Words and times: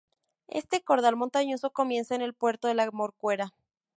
Este 0.47 0.81
cordal 0.81 1.15
montañoso 1.15 1.69
comienza 1.73 2.15
en 2.15 2.23
el 2.23 2.33
puerto 2.33 2.67
de 2.67 2.73
la 2.73 2.89
Morcuera. 2.89 3.53